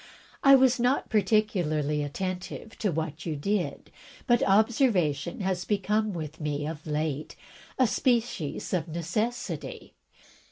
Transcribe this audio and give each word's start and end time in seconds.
I 0.43 0.55
was 0.55 0.79
not 0.79 1.11
particularly 1.11 2.01
attentive 2.01 2.75
to 2.79 2.91
what 2.91 3.23
you 3.27 3.35
did; 3.35 3.91
but 4.25 4.41
observation 4.41 5.41
has 5.41 5.63
become 5.63 6.11
with 6.11 6.41
me, 6.41 6.65
of 6.65 6.87
late, 6.87 7.35
a 7.77 7.85
species 7.85 8.73
of 8.73 8.87
necessity. 8.87 9.93